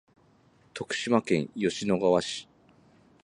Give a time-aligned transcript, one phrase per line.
[0.73, 2.49] 徳島県吉野川市